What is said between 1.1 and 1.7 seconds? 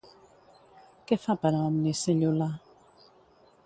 Què fa per a